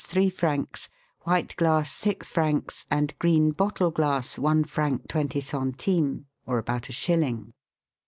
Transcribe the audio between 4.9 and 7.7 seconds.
twenty centimes, or about a shilling.